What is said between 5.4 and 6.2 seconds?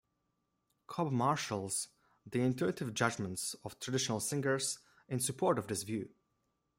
of this view.